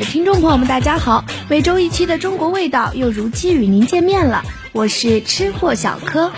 [0.00, 1.24] 听众朋友们，大家好！
[1.48, 6.32] 每周一期的中国味道又如期与您见面了，我是吃货小柯。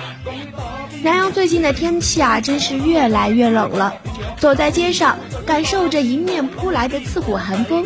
[1.02, 3.94] 南阳最近的天气啊，真是越来越冷了。
[4.38, 7.84] 走在街上，感受着迎面扑来的刺骨寒风，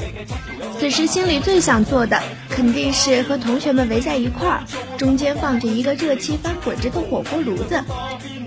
[0.78, 4.64] 此时心里最想做的，肯定是和同学们围在一块儿，
[4.96, 7.84] 中间放着一个热气翻滚着的火锅炉子。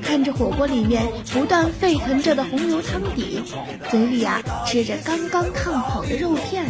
[0.09, 3.43] 看着火锅里面不断沸腾着的红油汤底，
[3.91, 6.65] 嘴里啊吃着刚刚烫好的肉片，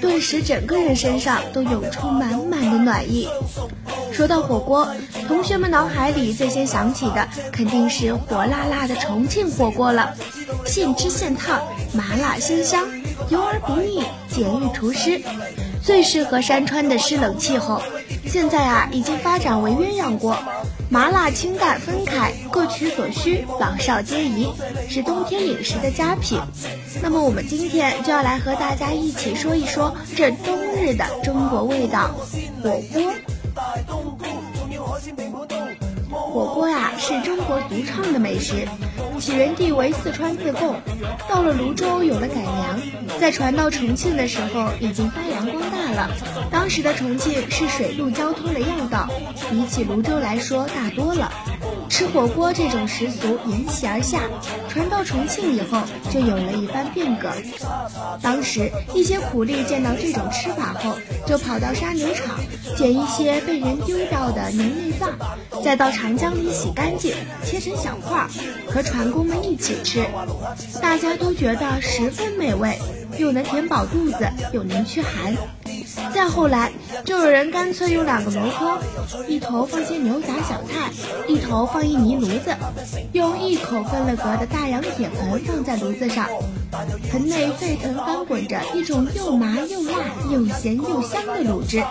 [0.00, 3.28] 顿时整个人身上都涌出满满的暖意。
[4.10, 4.88] 说到火锅，
[5.28, 10.14] 同学们脑海里最先想起的肯定是火辣辣的重庆火锅了，
[10.64, 11.60] 现吃现烫，
[11.92, 12.88] 麻辣鲜香，
[13.28, 15.20] 油而不腻，简易除湿，
[15.82, 17.82] 最适合山川的湿冷气候。
[18.24, 20.38] 现在啊，已经发展为鸳鸯锅。
[20.88, 24.48] 麻辣清淡分开，各取所需，老少皆宜，
[24.88, 26.40] 是冬天饮食的佳品。
[27.02, 32.10] 那么我们今天就要来和大家一起说一说这冬日的中国味道——
[32.62, 33.12] 火锅。
[36.10, 38.66] 火锅呀，是中国独创的美食，
[39.20, 40.76] 起源地为四川自贡，
[41.28, 42.80] 到了泸州有了改良，
[43.20, 46.10] 在传到重庆的时候已经发扬光大了。
[46.50, 49.08] 当时的重庆是水陆交通的要道，
[49.50, 51.32] 比起泸州来说大多了。
[51.88, 54.20] 吃火锅这种习俗沿袭而下，
[54.68, 57.30] 传到重庆以后就有了一番变革。
[58.20, 62.38] 当时一些苦力见到这种吃法后，就跑到杀牛场
[62.76, 65.10] 捡一些被人丢掉的牛内脏，
[65.64, 67.14] 再到长江里洗干净，
[67.44, 68.28] 切成小块儿，
[68.68, 70.06] 和船工们一起吃，
[70.80, 72.78] 大家都觉得十分美味，
[73.18, 75.36] 又能填饱肚子，又能驱寒。
[76.14, 76.72] 再后来，
[77.04, 78.78] 就有人干脆用两个箩筐，
[79.28, 80.90] 一头放些牛杂小菜，
[81.28, 82.56] 一头放一泥炉子，
[83.12, 86.26] 用一口分了格的大洋铁盆放在炉子上，
[87.10, 89.98] 盆内沸腾翻滚着一种又麻又辣
[90.30, 91.82] 又咸又香的卤汁。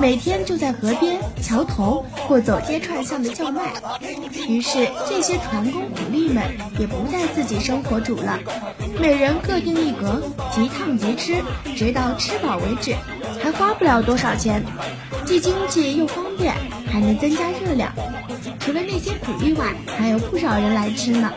[0.00, 3.72] 每天就在河边、桥头或走街串巷的叫卖。
[4.48, 6.44] 于是这些船工苦力们
[6.78, 8.38] 也不再自己生火煮了，
[9.00, 10.22] 每人各定一格，
[10.54, 11.42] 即烫即吃，
[11.74, 12.94] 直到吃饱为止。
[13.42, 14.62] 还花不了多少钱，
[15.24, 16.54] 既经济又方便，
[16.86, 17.92] 还能增加热量。
[18.60, 21.32] 除了那些苦力外，还有不少人来吃呢。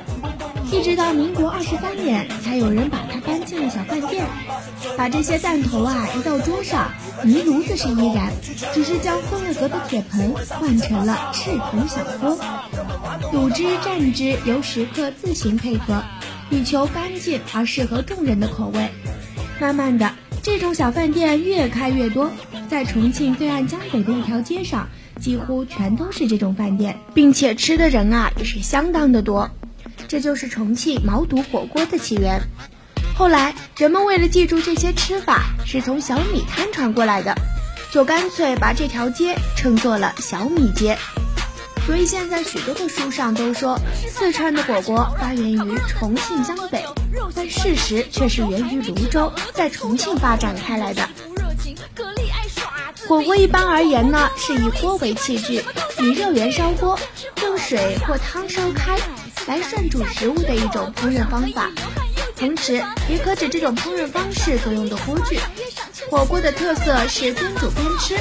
[0.72, 4.26] 一直到民国二十三年，才有人把它搬进了小饭店。
[4.98, 6.90] 把这些弹头啊移到桌上，
[7.24, 8.32] 泥炉子是依然，
[8.74, 12.40] 只是将分了格的铁盆换成了赤铜小锅。
[13.34, 16.02] 卤汁、蘸汁由食客自行配合，
[16.50, 18.90] 以求干净而适合众人的口味。
[19.60, 20.12] 慢慢的。
[20.44, 22.32] 这种小饭店越开越多，
[22.68, 24.90] 在重庆对岸江北的一条街上，
[25.20, 29.52] 几乎全都是这种饭店，并且吃的人啊也是相当的多。
[30.12, 32.42] 这就是重庆毛肚火锅的起源。
[33.16, 37.34] 后来人们为了记住这些吃法是从小米摊传过来的，
[37.94, 40.98] 就干脆把这条街称作了小米街。
[41.86, 46.84] 所以现在许多的书上都说四川的火锅发源于重庆江北，
[47.34, 51.08] 但事实却是源于泸州，在重庆发展开来的。
[53.08, 55.64] 火锅一般而言呢，是以锅为器具，
[56.02, 57.00] 以热源烧锅，
[57.44, 58.98] 用水或汤烧开，
[59.48, 61.70] 来涮煮食物的一种烹饪方法。
[62.38, 65.40] 同时，也可指这种烹饪方式所用的锅具。
[66.10, 68.16] 火锅的特色是边煮边吃，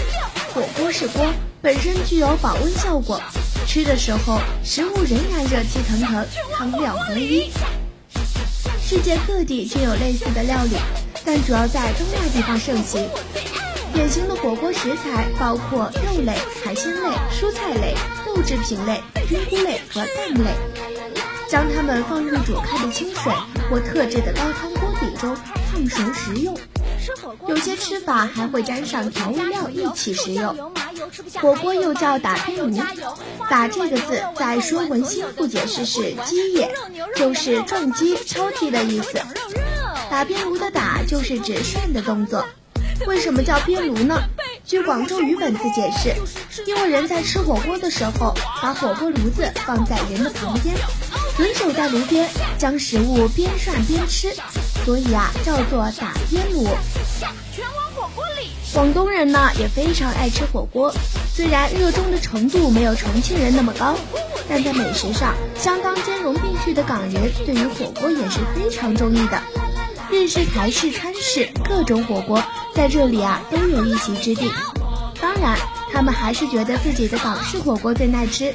[0.54, 1.32] 火锅是锅，
[1.62, 3.20] 本身具有保温效果。
[3.66, 7.50] 吃的时候，食物仍然热气腾腾，汤料合一。
[8.82, 10.76] 世界各地均有类似的料理，
[11.24, 13.08] 但主要在东亚地方盛行。
[13.94, 17.94] 典型的火锅食材包括肉类、海鲜类、蔬菜类、
[18.26, 20.89] 豆制品类、菌菇类和蛋类。
[21.50, 23.32] 将它们放入煮开的清水
[23.68, 25.36] 或特制的高汤锅底中
[25.72, 26.56] 烫熟食用。
[27.48, 30.72] 有些吃法还会沾上调味料一起食用。
[31.40, 32.80] 火锅又叫打边炉，
[33.48, 36.72] 打这个字在《说文心不》解释是击也，
[37.16, 39.20] 就是撞击、敲击的意思。
[40.08, 42.46] 打边炉的打就是指涮的动作。
[43.08, 44.22] 为什么叫边炉呢？
[44.64, 46.14] 据广州语本字解释，
[46.64, 50.76] 因为人在吃火锅的时候，把火锅炉子放在人的旁边，
[51.40, 52.28] 人守在炉边，
[52.58, 54.30] 将食物边涮边吃，
[54.84, 56.68] 所以啊叫做打边炉。
[58.74, 60.94] 广东人呢也非常爱吃火锅，
[61.34, 63.96] 虽然热衷的程度没有重庆人那么高，
[64.50, 69.42] 但在美食上相当兼容并蓄的港人对于火锅也是非常中意的。
[70.10, 72.42] 日式、台式、川式各种火锅
[72.74, 74.52] 在这里啊都有一席之地。
[75.18, 75.56] 当然，
[75.90, 78.54] 他们还是觉得自己的港式火锅最耐吃。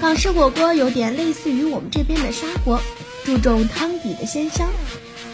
[0.00, 2.80] 港式火锅有点类似于我们这边的砂锅，
[3.22, 4.66] 注重汤底的鲜香，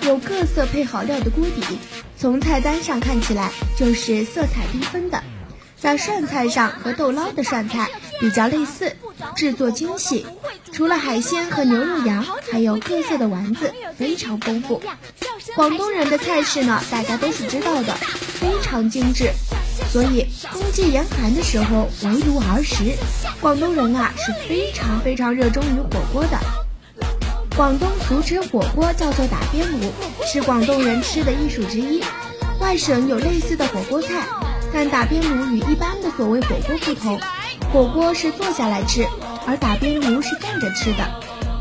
[0.02, 1.78] 有各色配好料的锅底。
[2.18, 5.22] 从菜单上看起来就是色彩缤纷的，
[5.78, 8.96] 在涮菜上和豆捞的涮菜比较类似，
[9.36, 10.26] 制作精细。
[10.72, 14.82] 除了海鲜和牛肉羊，还有各色的丸子，非常丰富。
[15.54, 19.30] 广东人的菜式呢，大家都是知道的，非常精致。
[19.96, 22.92] 所以冬季严寒的时候围炉而食，
[23.40, 26.38] 广东人啊是非常非常热衷于火锅的。
[27.56, 29.90] 广东俗称火锅叫做打边炉，
[30.30, 32.02] 是广东人吃的艺术之一。
[32.60, 34.26] 外省有类似的火锅菜，
[34.70, 37.18] 但打边炉与一般的所谓火锅不同，
[37.72, 39.06] 火锅是坐下来吃，
[39.46, 41.10] 而打边炉是站着吃的。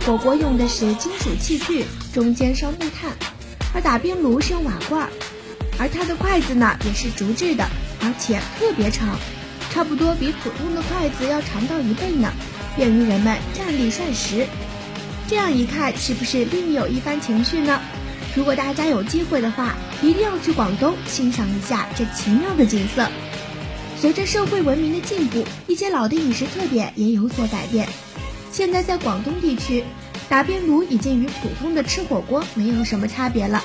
[0.05, 3.13] 火锅用的是金属器具，中间烧木炭，
[3.73, 5.07] 而打边炉是用瓦罐，
[5.79, 7.65] 而它的筷子呢也是竹制的，
[8.05, 9.17] 而且特别长，
[9.71, 12.31] 差不多比普通的筷子要长到一倍呢，
[12.75, 14.45] 便于人们站立膳食。
[15.27, 17.81] 这样一看，是不是另有一番情趣呢？
[18.35, 19.73] 如果大家有机会的话，
[20.03, 23.09] 一定要去广东欣赏一下这奇妙的景色。
[23.97, 27.87] 随着社会文明的进步，一些老的饮食特点也有所改变。
[28.51, 29.83] 现在在广东地区，
[30.29, 33.63] 打边炉已经与普通的吃火锅没有什么差别了。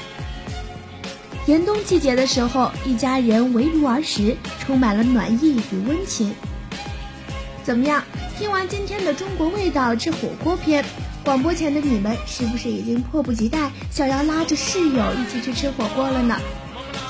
[1.51, 6.33] 严冬季节的时候，一家人围炉而食，充满了暖意与温情。
[7.65, 8.05] 怎么样？
[8.39, 10.85] 听完今天的中国味道之火锅篇。
[11.25, 16.37] 广播前的你们是不是已经迫不及待想要拉着室友一起去吃火锅了呢？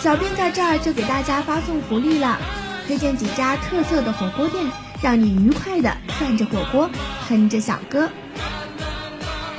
[0.00, 2.38] 小编在这儿就给大家发送福利了，
[2.86, 4.64] 推荐几家特色的火锅店，
[5.02, 6.88] 让你愉快的涮着火锅，
[7.28, 8.08] 哼着小歌。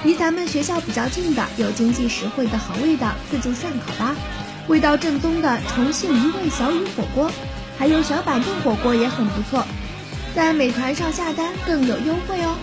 [0.04, 4.16] 离咱们学校比较近的有经济实惠的好味道自助涮烤吧，
[4.71, 7.29] 味道正宗的重庆鱼味小雨火锅，
[7.77, 9.65] 还有小板凳火锅也很不错，
[10.33, 12.56] 在美团上下单更有优惠哦。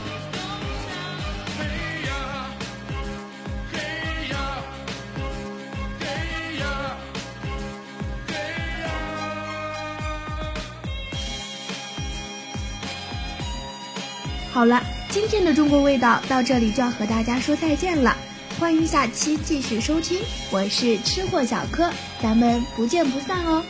[14.51, 18.17] 好了，今天的中国味道到这里就要和大家说再见了，
[18.59, 20.19] 欢迎下期继续收听，
[20.51, 21.89] 我是吃货小柯，
[22.21, 23.63] 咱们不见不散哦。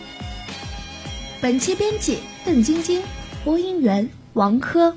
[1.43, 3.02] 本期编辑邓晶晶，
[3.44, 4.94] 播音员王珂。